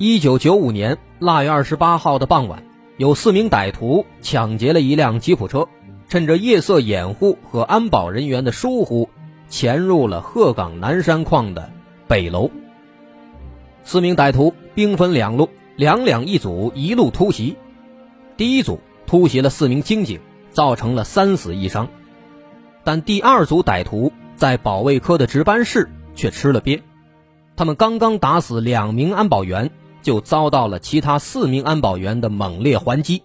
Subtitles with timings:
[0.00, 2.62] 一九九五年腊月二十八号的傍晚，
[2.98, 5.66] 有四名歹徒抢劫了一辆吉普车，
[6.08, 9.08] 趁着夜色掩护和安保人员的疏忽，
[9.48, 11.72] 潜入了鹤岗南山矿的
[12.06, 12.48] 北楼。
[13.82, 17.56] 四名歹徒兵分两路，两两一组，一路突袭。
[18.36, 20.20] 第一组突袭了四名刑警，
[20.52, 21.88] 造成了三死一伤。
[22.84, 26.82] 但第二组歹徒在保卫科的值班室却吃了瘪，
[27.56, 33.22] 他们刚刚打死两名安保员，就遭到了其他四名安保员的猛烈还击。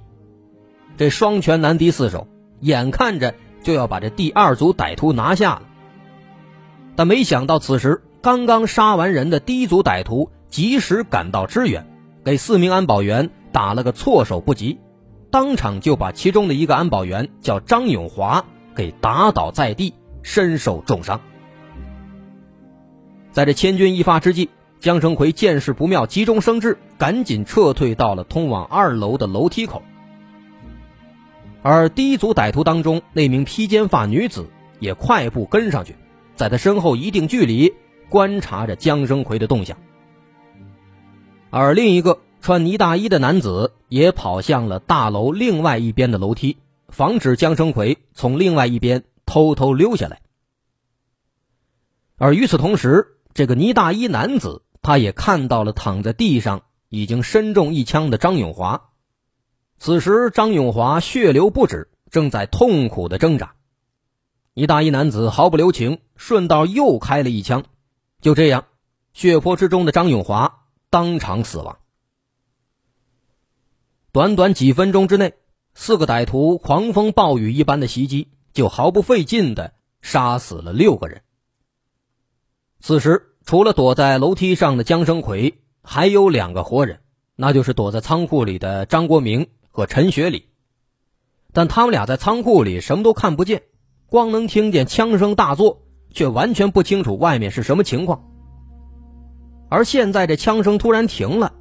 [0.98, 2.28] 这双拳难敌四手，
[2.60, 5.64] 眼看着就要把这第二组歹徒拿下了。
[6.96, 11.88] 但没想到，此时刚刚杀完人的第一组歹徒及时赶到支援，
[12.24, 14.80] 给四名安保员打了个措手不及，
[15.32, 18.46] 当场就把其中的一个安保员叫张永华。
[18.76, 21.22] 给打倒在地，身受重伤。
[23.32, 24.50] 在这千钧一发之际，
[24.84, 29.82] 江生奎见势不妙，急中生智，赶紧撤退到了通往二楼的楼梯口。
[31.62, 34.50] 而第一组歹徒当中那名披肩发女子
[34.82, 35.96] 也快步跟上去，
[36.36, 37.74] 在他身后一定距离
[38.10, 39.78] 观察着江生奎的动向。
[41.50, 46.58] 而另一个穿呢大衣的男子也跑向了大楼另外一边的楼梯。
[46.90, 50.20] 防止江生奎从另外一边偷偷溜下来，
[52.18, 58.92] 而与此同时，这个呢大衣男子他也看到了躺在地上已经身中一枪的张永华。
[59.80, 63.56] 此时，张永华血流不止，正在痛苦的挣扎。
[64.54, 67.64] 一大衣男子毫不留情，顺道又开了一枪。
[68.22, 68.66] 就这样，
[69.14, 71.80] 血泊之中的张永华当场死亡。
[74.12, 75.34] 短短几分钟之内。
[75.76, 79.74] 四个歹徒狂风暴雨一般的袭击，就毫不费劲的
[80.04, 81.24] 杀死了六个人。
[82.80, 87.00] 此时，除了躲在楼梯上的江生奎，还有两个活人，
[87.36, 90.46] 那就是躲在仓库里的张国明和陈学礼。
[91.52, 93.64] 但他们俩在仓库里什么都看不见，
[94.08, 98.24] 光能听见枪声大作，却完全不清楚外面是什么情况。
[99.70, 101.54] 而现在这枪声突然停了，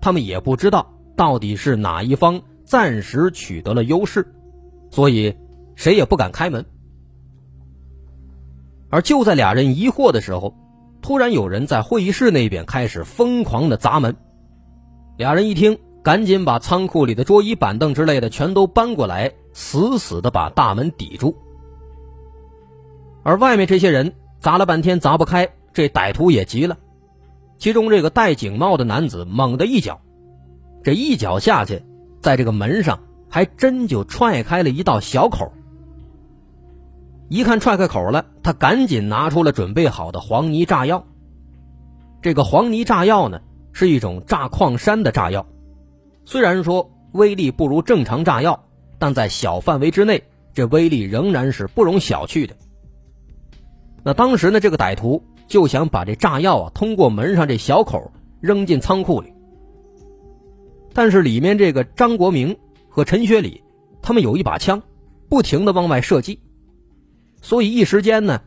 [0.00, 2.42] 他们也不知道到底是哪一方。
[2.64, 4.30] 暂时取得了优势，
[4.90, 5.34] 所以
[5.74, 6.66] 谁也不敢开门。
[8.90, 10.54] 而就在俩人疑惑的时候，
[11.08, 14.14] 突然有人在会议室那边开始疯狂的砸门。
[15.16, 21.34] 俩人一听，赶紧把仓库里的桌椅板凳之类的全都搬过来，死死的把大门抵住。
[23.22, 26.76] 而外面这些人砸了半天砸不开，这歹徒也急了。
[27.56, 30.02] 其中这个戴警帽的男子猛地一脚，
[30.84, 31.82] 这一脚下去。
[32.20, 35.54] 在这个门上还真就踹开了一道小口。
[37.28, 41.06] 一看踹开口了，他赶紧拿出了准备好的黄泥炸药。
[42.22, 43.40] 这个黄泥炸药呢，
[43.72, 45.46] 是一种炸矿山的炸药，
[46.24, 48.64] 虽然说威力不如正常炸药，
[48.98, 50.24] 但在小范围之内，
[50.54, 52.56] 这威力仍然是不容小觑的。
[54.02, 58.10] 那当时呢，这个歹徒就想把这炸药啊，通过门上这小口
[58.40, 59.34] 扔进仓库里。
[60.94, 62.56] 但是里面这个张国明
[62.88, 63.62] 和陈学礼，
[64.00, 64.82] 他们有一把枪，
[65.28, 66.40] 不停的往外射击，
[67.40, 68.42] 所以一时间呢，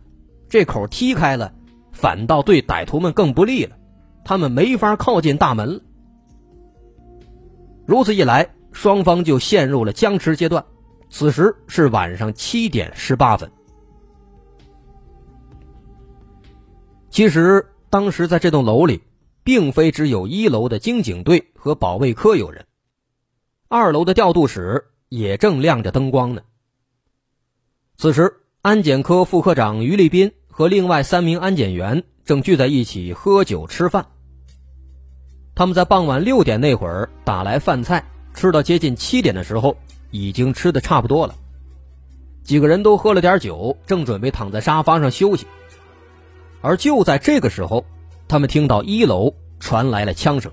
[0.50, 1.54] 这口踢开了，
[1.92, 3.78] 反倒对歹徒们更不利了，
[4.24, 5.82] 他们没法靠近大门了。
[7.86, 10.66] 如此一来，双方就陷入了僵持阶段。
[11.10, 13.52] 此时是晚上七点十八分。
[17.10, 19.02] 其实当时在这栋楼里。
[19.44, 22.68] 并非只有一楼的经警队和保卫科有人，
[23.70, 26.44] 二楼的调度室也正亮着灯光呢。
[27.98, 34.06] 此时，安检科副科长于立斌和另外三名安检员正聚在一起喝酒吃饭。
[35.56, 38.06] 他们在傍晚六点那会儿打来饭菜，
[38.36, 39.78] 吃到接近七点的时候，
[40.12, 41.34] 已经吃的差不多了。
[42.44, 45.48] 几个人都喝了点酒，正准备躺在沙发上休息，
[46.62, 47.84] 而就在这个时候。
[48.28, 50.52] 他们听到一楼传来了枪声。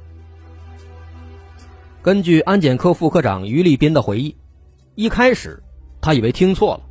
[2.03, 4.35] 根据安检科副科长于立斌的回忆，
[4.95, 5.63] 一开始
[6.01, 6.88] 他以为听错了，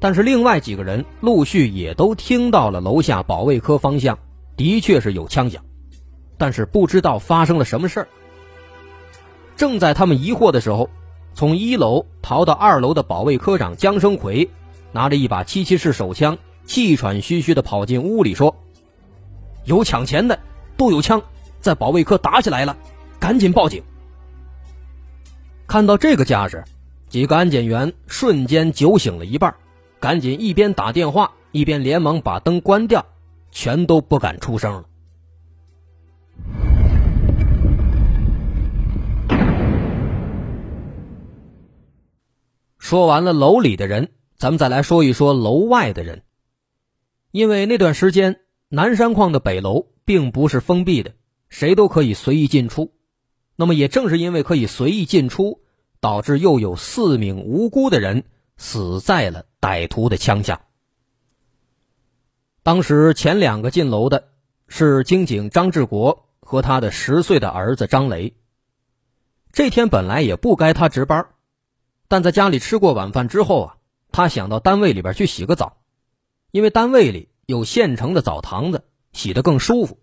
[0.00, 4.18] 但是另外几个人陆续也都听到了楼下保卫科方向
[4.56, 5.62] 的确是有枪响，
[6.38, 8.08] 但是不知道发生了什么事儿。
[9.56, 10.88] 正在他们疑惑的时候，
[11.34, 14.50] 从一楼逃到二楼的保卫科长江生奎，
[14.90, 18.56] 拿着一把七七式手枪，气喘吁吁的跑进屋里说
[19.64, 20.38] ：“有抢钱的，
[20.78, 21.22] 都有枪，
[21.60, 22.76] 在保卫科打起来了，
[23.18, 23.82] 赶紧报警。”
[25.68, 26.64] 看到这个架势，
[27.08, 29.54] 几个安检员瞬间酒醒了一半，
[30.00, 33.04] 赶紧一边打电话，一边连忙把灯关掉，
[33.50, 34.86] 全都不敢出声了。
[42.78, 46.22] 说完了楼里的人，咱们再来说一说楼外的人。
[47.30, 51.12] 因为那段时间南山矿的北楼并不是封闭的，
[51.50, 52.94] 谁都可以随意进出。
[53.54, 55.60] 那么也正是因为可以随意进出，
[56.00, 58.24] 导致又有四名无辜的人
[58.56, 60.62] 死在了歹徒的枪下。
[62.62, 64.28] 当时前两个进楼的
[64.68, 68.34] 是刑警张志国和他的十岁的儿子张雷。
[69.52, 71.28] 这天本来也不该他值班。
[72.06, 73.76] 但在家里吃过晚饭之后啊，
[74.10, 75.76] 他想到单位里边去洗个澡，
[76.50, 80.00] 因为单位里有现成的澡堂子，洗得更舒服。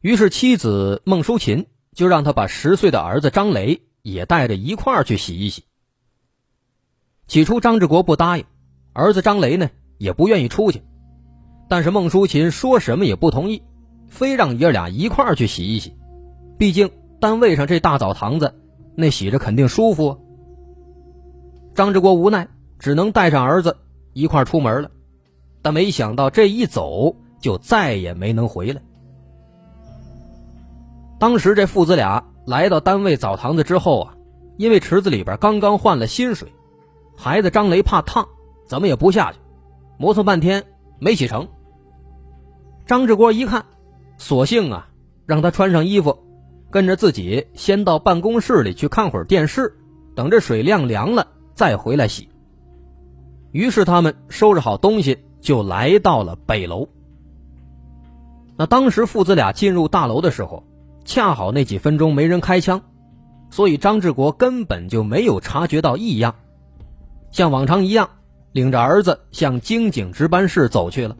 [0.00, 5.64] 于是妻子孟淑琴就让他把十岁的儿子张雷也带着一块儿去洗一洗。
[7.26, 8.44] 起初张志国不答应，
[8.92, 9.68] 儿子张雷呢
[9.98, 10.82] 也不愿意出去，
[11.68, 13.62] 但是孟淑琴说什么也不同意，
[14.08, 15.96] 非让爷俩一块儿去洗一洗，
[16.56, 16.90] 毕竟
[17.20, 18.54] 单位上这大澡堂子，
[18.94, 20.08] 那洗着肯定舒服。
[20.08, 20.18] 啊
[21.74, 23.76] 张志国无奈，只能带上儿子
[24.14, 24.90] 一块出门了，
[25.60, 28.80] 但没想到这一走就再也没能回来。
[31.18, 34.14] 当时这父子俩来到单位澡堂子之后啊，
[34.56, 36.50] 因为池子里边刚刚换了新水，
[37.16, 38.28] 孩子张雷怕烫，
[38.66, 39.38] 怎么也不下去，
[39.98, 40.64] 磨蹭半天
[40.98, 41.48] 没洗成。
[42.86, 43.64] 张志国一看，
[44.18, 44.88] 索性啊，
[45.26, 46.18] 让他穿上衣服，
[46.70, 49.76] 跟着自己先到办公室里去看会儿电视，
[50.14, 51.26] 等这水晾凉了。
[51.54, 52.28] 再回来洗。
[53.50, 56.88] 于是他们收拾好东西，就来到了北楼。
[58.58, 60.64] 那当时父子俩进入大楼的时候，
[61.06, 62.82] 恰好那几分钟没人开枪，
[63.48, 66.34] 所以张志国根本就没有察觉到异样，
[67.30, 68.08] 像往常一样，
[68.52, 71.16] 领着儿子向京警值班室走去了。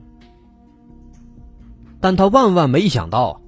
[2.01, 3.41] 但他万万没想到，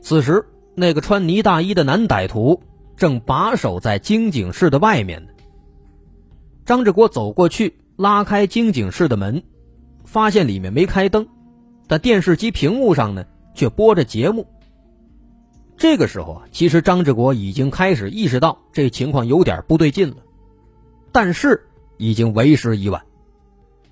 [0.00, 2.62] 此时那个穿呢大衣的男歹徒
[2.96, 5.32] 正把守在京警室的外面呢。
[6.64, 9.42] 张志国走过去，拉开经警室的门，
[10.04, 11.26] 发现里面没开灯，
[11.88, 13.24] 但电视机屏幕上呢
[13.54, 14.46] 却播着节目。
[15.76, 20.16] 这个时候啊，其实张志国已经开始意识到这情况有点不对劲了，
[21.10, 21.68] 但是
[22.00, 23.04] 已经为时已晚。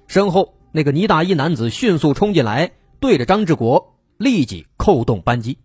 [0.07, 5.59] 身后那个呢大衣男子迅速冲进来，对着张志国立即扣动扳机，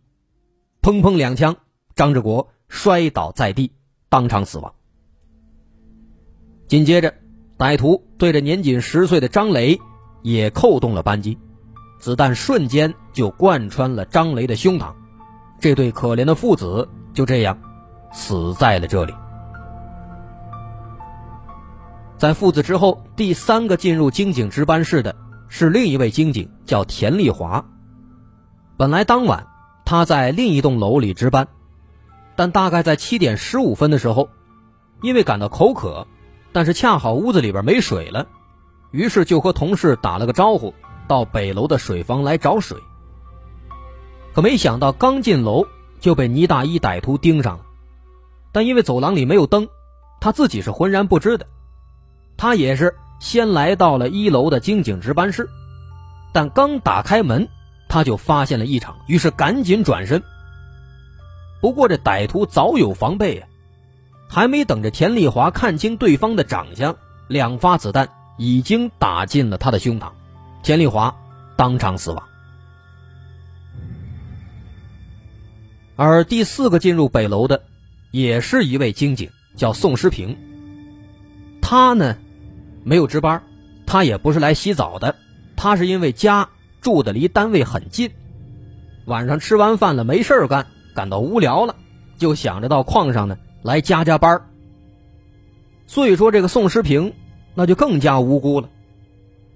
[0.82, 1.56] 砰砰两枪，
[1.96, 3.72] 张志国摔倒在地，
[4.10, 4.74] 当场死亡。
[6.68, 7.14] 紧接着，
[7.58, 9.80] 歹徒对着年仅十岁的张雷
[10.22, 11.38] 也扣动了扳机，
[12.00, 14.94] 子弹瞬间就贯穿了张雷的胸膛，
[15.60, 17.58] 这对可怜的父子就这样
[18.12, 19.14] 死在了这里。
[22.24, 25.14] 在父子之后，第三个进入京警值班室的
[25.50, 27.66] 是另一位京警，叫田丽华。
[28.78, 29.46] 本来当晚
[29.84, 31.50] 他在另一栋楼里值班，
[32.38, 34.30] 但大概在七点十五分的时候，
[35.02, 36.08] 因为感到口渴。
[36.54, 38.26] 但是恰好屋子里边没水了，
[38.92, 40.74] 于是就和同事打了个招呼，
[41.10, 42.78] 到北楼的水房来找水。
[44.34, 45.68] 可没想到刚进楼
[46.00, 47.66] 就被倪大衣歹徒盯上了，
[48.54, 49.68] 但因为走廊里没有灯，
[50.22, 51.48] 他自己是浑然不知的。
[52.38, 55.50] 他也是先来到了一楼的经警值班室，
[56.34, 57.48] 但刚打开门，
[57.88, 60.22] 他就发现了异常，于是赶紧转身。
[61.62, 63.48] 不过这歹徒早有防备呀。
[64.30, 66.96] 还没等着田丽华看清对方的长相，
[67.28, 68.10] 两发子弹
[68.40, 70.10] 已经打进了他的胸膛，
[70.64, 71.16] 田丽华
[71.56, 72.24] 当场死亡。
[75.96, 77.62] 而第四个进入北楼的，
[78.10, 80.36] 也是一位经警，叫宋时平。
[81.66, 82.18] 他呢，
[82.84, 83.42] 没有值班，
[83.88, 85.16] 他也不是来洗澡的，
[85.56, 86.50] 他是因为家
[86.82, 88.12] 住的离单位很近，
[89.06, 91.76] 晚上吃完饭了没事干，感到无聊了，
[92.18, 93.38] 就想着到矿上呢。
[93.64, 94.42] 来加加班
[95.88, 97.14] 所以说这个宋时平
[97.56, 98.70] 那就更加无辜了。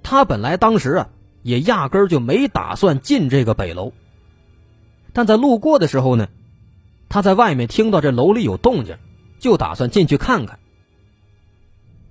[0.02, 1.10] 他本来当时啊
[1.44, 3.92] 也压根儿就没打算进这个北楼，
[5.12, 6.30] 但在路过的时候呢，
[7.10, 8.96] 他在外面听到这楼里有动静，
[9.40, 10.58] 就打算进去看看。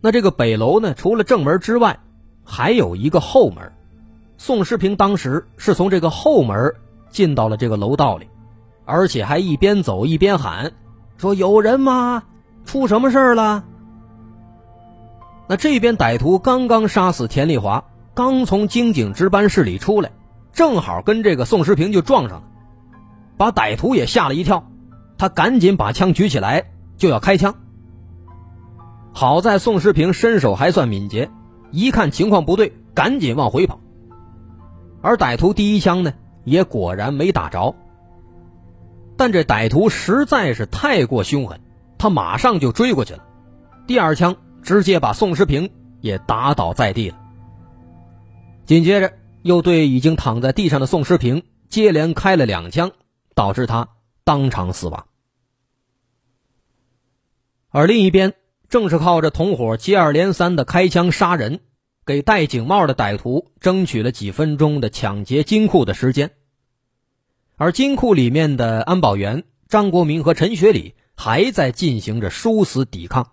[0.06, 1.98] 那这个北楼呢，除了正门之外，
[2.44, 3.72] 还有一个后门。
[4.38, 6.72] 宋时平当时是从这个后门
[7.10, 8.28] 进到了这个楼道里，
[8.84, 10.72] 而且还一边走一边喊。
[11.16, 12.22] 说：“有人吗？
[12.64, 13.64] 出什么事儿了？”
[15.48, 17.82] 那这边歹徒刚刚杀死田丽华，
[18.14, 20.12] 刚从经警值班室里出来，
[20.52, 22.44] 正好跟这个宋时平就撞上了，
[23.36, 24.70] 把歹徒也吓了一跳，
[25.18, 26.64] 他赶紧把枪举起来
[26.96, 27.56] 就要开枪。
[29.16, 31.30] 好在宋时平身手还算敏捷，
[31.70, 33.80] 一看情况不对，赶紧往回跑。
[35.00, 36.12] 而歹徒第一枪呢，
[36.44, 37.74] 也果然没打着。
[39.16, 41.58] 但这歹徒实在是太过凶狠，
[41.96, 43.24] 他马上就追过去了，
[43.86, 44.36] 第二枪。
[44.62, 45.70] 直接把宋时平
[46.00, 47.16] 也打倒在地了。
[48.64, 52.90] 紧接着，又对已经躺在地上的宋时平接连开了两枪，
[53.36, 53.88] 导致他
[54.24, 55.06] 当场死亡。
[57.70, 58.34] 而另一边，
[58.68, 61.60] 正是靠着同伙接二连三的开枪杀人，
[62.04, 66.32] 给戴警帽的歹徒争取了几分钟的抢劫金库的时间。
[67.56, 73.32] 而金库里面的安保员张国民和陈学礼还在进行着殊死抵抗。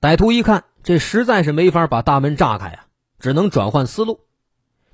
[0.00, 2.86] 歹徒一看，这实在是没法把大门炸开啊，
[3.18, 4.20] 只能转换思路，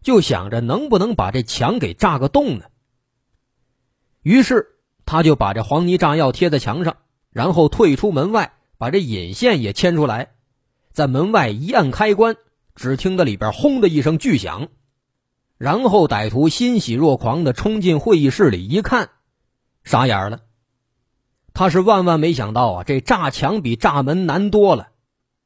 [0.03, 2.67] 就想着能不能把这墙给炸个洞呢？
[4.23, 6.99] 于是他就把这黄泥炸药贴在墙上，
[7.31, 10.31] 然后退出门外，把这引线也牵出来，
[10.93, 12.37] 在门外一按开关，
[12.75, 14.69] 只听得里边轰的一声巨响，
[15.59, 19.11] 然后歹徒欣喜若狂的冲进会议室里一看，
[19.83, 20.43] 傻眼了，
[21.53, 24.91] 他是万万没想到啊，这炸墙比炸门难多了。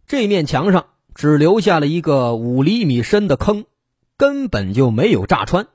[0.06, 3.64] 这面墙上只留下了一个五厘米深的坑，
[4.18, 5.68] 根本就没有炸穿。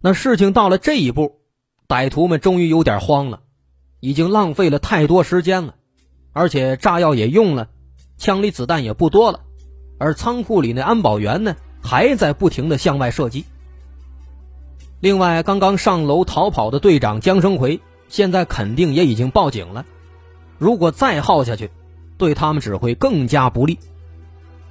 [0.00, 1.40] 那事情到了这一步，
[1.88, 3.42] 歹徒们终于有点慌了，
[4.04, 5.76] 已经浪费了太多时间了，
[6.34, 7.68] 而且炸药也用了，
[8.18, 9.40] 枪里子弹也不多了，
[9.98, 13.46] 而仓库里那安保员呢，还在不停的向外射击。
[15.00, 17.80] 另外，刚刚上楼逃跑的队长江生奎，
[18.10, 19.86] 现在肯定也已经报警了，
[20.58, 21.70] 如果再耗下去。
[22.16, 23.78] 对他们只会更加不利，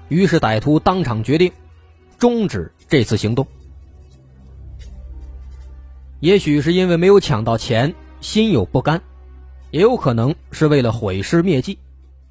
[0.10, 1.52] 于是歹徒当场决定
[2.18, 3.48] 终止这次行动。
[6.22, 9.02] 也许是因为没有抢到钱，心有不甘，
[9.74, 11.80] 也有可能是为了毁尸灭迹。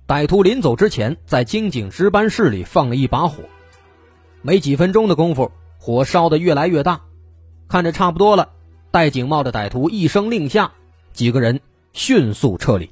[0.07, 3.43] 歹徒临走之前，在经警值班室里放了一把火，
[4.43, 7.01] 没几分钟的功夫，火烧得越来越大，
[7.67, 8.49] 看着差不多了，
[8.93, 10.71] 戴警帽的歹徒一声令下，
[11.13, 11.61] 几个人
[11.93, 12.89] 迅速撤离。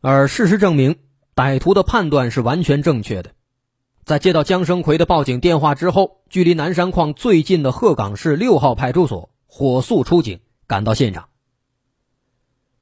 [0.00, 0.96] 而事实证明，
[1.36, 3.33] 歹徒的判断是完全正确的。
[4.04, 11.28] 在接到姜生奎的报警电话之后，距离南山矿最近的鹤岗市六号派出所火速出警，赶到现场。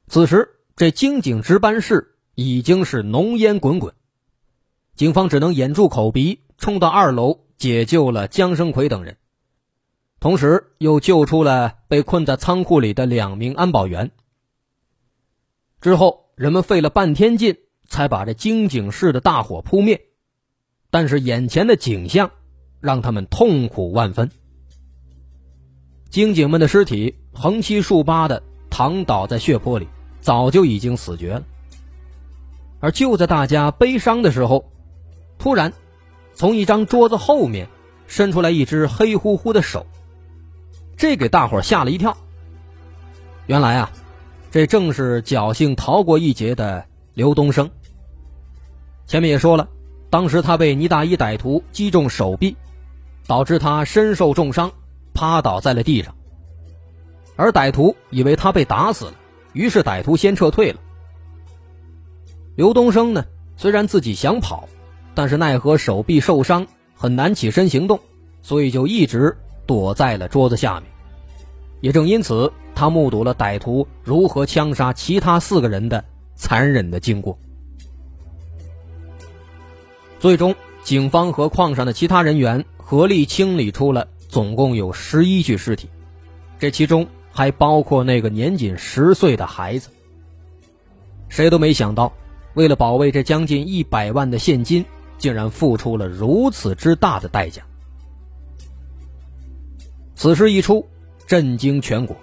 [0.08, 3.94] 此时，这经警值班室已经是浓烟滚滚，
[4.94, 9.16] 警方只能掩住口鼻，冲到二楼解救了姜生奎等人，
[10.18, 14.10] 同时又救出了被困在仓库里的两名安保员。
[15.80, 16.20] 之后。
[16.34, 20.06] 人们费了半天劲，才把这经警室的大火扑灭，
[20.92, 22.30] 但是眼前的景象
[22.78, 24.30] 让他们痛苦万分。
[26.10, 29.88] 经警们的尸体横七竖八的躺倒在血泊里，
[30.20, 31.42] 早就已经死绝了。
[32.78, 34.70] 而就在大家悲伤的时候，
[35.38, 35.72] 突然，
[36.34, 37.68] 从一张桌子后面
[38.06, 39.86] 伸出来一只黑乎乎的手，
[40.96, 42.16] 这给大伙吓了一跳。
[43.46, 43.90] 原来啊。
[44.50, 46.84] 这正是侥幸逃过一劫的
[47.14, 47.70] 刘东升。
[49.06, 49.66] 前面也说了，
[50.12, 52.54] 当时他被倪大一歹徒击中手臂，
[53.26, 54.70] 导致他身受重伤，
[55.14, 56.14] 趴倒在了地上。
[57.34, 59.14] 而歹徒以为他被打死了，
[59.54, 60.78] 于是歹徒先撤退了。
[62.56, 63.24] 刘东升呢，
[63.56, 64.68] 虽然自己想跑，
[65.14, 67.98] 但是奈何手臂受伤，很难起身行动，
[68.42, 69.34] 所以就一直
[69.66, 70.90] 躲在了桌子下面。
[71.80, 72.52] 也正因此。
[72.74, 76.02] 他目睹了歹徒如何枪杀其他四个人的
[76.34, 77.38] 残忍的经过。
[80.22, 85.88] 最终，警方和矿上的其他人员合力清理出了总共有十一具尸体，
[86.60, 89.88] 这其中还包括那个年仅十岁的孩子。
[91.28, 92.12] 谁都没想到，
[92.54, 94.84] 为了保卫这将近一百万的现金，
[95.18, 97.60] 竟然付出了如此之大的代价。
[100.14, 100.86] 此事一出，
[101.26, 102.16] 震惊全国。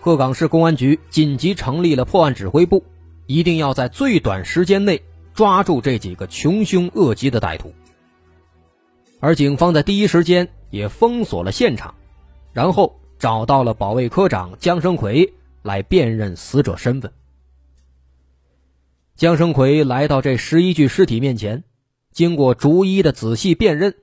[0.00, 2.82] 鹤岗市公安局紧急成立了破案指挥部，
[3.26, 5.00] 一定要在最短时间内
[5.36, 7.72] 抓住这几个穷凶恶极的歹徒。
[9.20, 11.94] 而警方在第一时间也封锁了现场，
[12.52, 17.12] 然后找到了保卫科长江生奎来辨认死者身份。
[19.14, 21.64] 江生奎来到这十一具尸体面前，
[22.12, 23.94] 经过逐一的仔细辨认，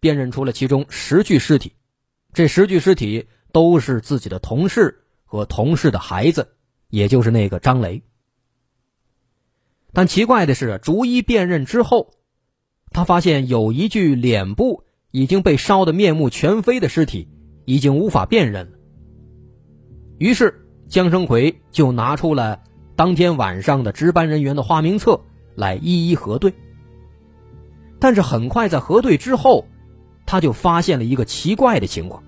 [0.00, 1.72] 辨认出了其中十具尸体，
[2.32, 6.54] 这十具尸体都是自己的同事和同事的孩子，
[6.88, 8.02] 也就是那个张雷。
[9.94, 12.10] 但奇怪的是，逐一辨认之后，
[12.90, 14.82] 他发现有一具脸部
[15.12, 17.28] 已经被烧得面目全非的尸体，
[17.64, 18.76] 已经无法辨认了。
[20.18, 22.60] 于是江生奎就拿出了
[22.96, 25.20] 当天晚上的值班人员的花名册
[25.54, 26.52] 来一一核对。
[28.00, 29.68] 但是很快在核对之后，
[30.26, 32.24] 他就发现了一个奇怪的情况：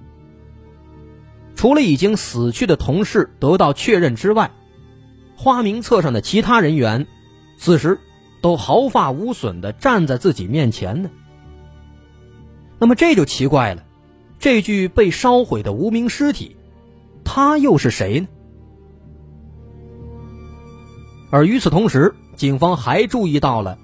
[1.57, 4.53] 除了已经死去的同事得到确认之外，
[5.37, 7.09] 花名册上的其他人员。
[7.57, 7.99] 此时，
[8.43, 11.11] 都毫发无损的站在自己面前呢。
[12.79, 13.83] 那么这就奇怪了，
[14.39, 16.55] 这具被烧毁的无名尸体，
[17.25, 18.29] 他又是谁呢？
[21.31, 23.79] 而与此同时，警方还注意到了，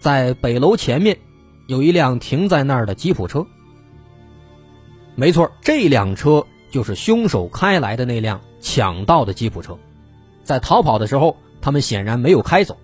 [0.00, 1.16] 在北楼前面
[1.68, 3.46] 有一辆停在那儿的吉普车。
[5.14, 9.78] 没错，这辆车就是凶手开来的那辆抢到的吉普车，
[10.42, 11.36] 在逃跑的时候。
[11.60, 12.76] 他们显然没有开走，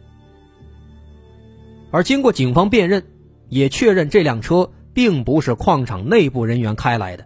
[1.91, 3.05] 而经过警方辨认，
[3.49, 7.25] 也确认这辆车并不是矿场内部人员开来的，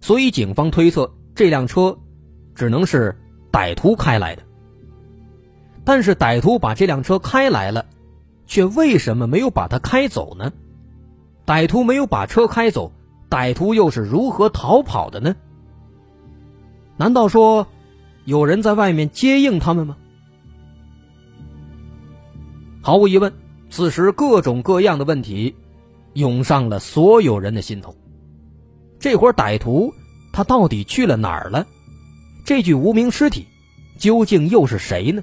[0.00, 1.98] 所以警方推测这辆车
[2.54, 3.16] 只能是
[3.50, 4.42] 歹徒开来的。
[5.84, 7.86] 但是歹徒把这辆车开来了，
[8.46, 10.52] 却为什么没有把它开走呢？
[11.46, 12.92] 歹徒没有把车开走，
[13.28, 15.34] 歹徒又是如何逃跑的呢？
[16.96, 17.66] 难道说
[18.24, 19.96] 有人在外面接应他们吗？
[22.82, 23.32] 毫无疑问，
[23.68, 25.54] 此时各种各样的问题
[26.14, 27.94] 涌上了所有人的心头。
[28.98, 29.94] 这伙歹徒
[30.32, 31.66] 他到底去了哪儿了？
[32.44, 33.46] 这具无名尸体
[33.98, 35.22] 究竟又是谁呢？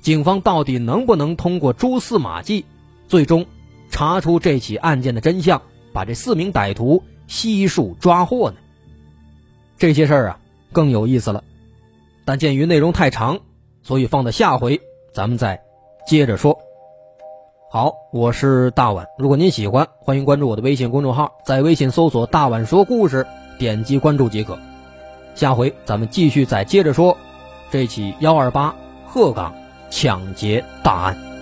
[0.00, 2.64] 警方到底能不能通过蛛丝马迹，
[3.08, 3.44] 最终
[3.90, 5.60] 查出这起案件的真相，
[5.92, 8.56] 把这四名歹徒悉数抓获呢？
[9.76, 10.38] 这些事儿啊
[10.72, 11.42] 更有意思了，
[12.24, 13.40] 但鉴于内容太长，
[13.82, 14.80] 所以放到下回
[15.12, 15.65] 咱们再。
[16.06, 16.56] 接着说，
[17.68, 19.08] 好，我是大碗。
[19.18, 23.26] 如果您喜欢，欢迎关注我的微信公众号，在微信搜索“大碗说故事”，
[23.58, 24.56] 点击关注即可。
[25.34, 27.18] 下回咱们继续再接着说
[27.72, 28.72] 这起幺二八
[29.04, 29.52] 鹤岗
[29.90, 31.35] 抢劫大案。